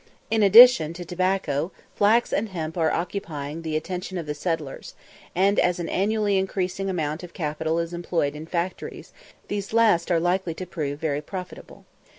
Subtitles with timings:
[0.31, 4.95] In addition to tobacco, flax and hemp are occupying the attention of the settlers;
[5.35, 9.13] and as an annually increasing amount of capital is employed in factories,
[9.47, 11.85] these last are likely to prove very profitable.